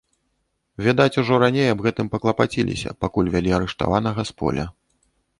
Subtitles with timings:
[0.85, 4.65] Відаць, ужо раней аб гэтым паклапаціліся, пакуль вялі арыштаванага з поля.